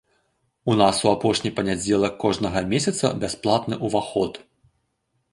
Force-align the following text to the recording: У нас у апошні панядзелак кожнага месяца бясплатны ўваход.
У 0.71 0.75
нас 0.81 1.01
у 1.07 1.09
апошні 1.15 1.51
панядзелак 1.59 2.15
кожнага 2.23 2.63
месяца 2.71 3.11
бясплатны 3.25 3.75
ўваход. 3.85 4.41